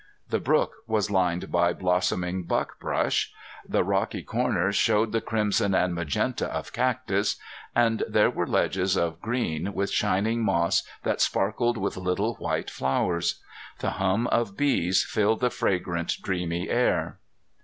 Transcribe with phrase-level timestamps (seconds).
[0.31, 3.31] The brook was lined by blossoming buck brush;
[3.69, 7.35] the rocky corners showed the crimson and magenta of cactus;
[7.75, 13.43] and there were ledges of green with shining moss that sparkled with little white flowers.
[13.77, 17.19] The hum of bees filled the fragrant, dreamy air.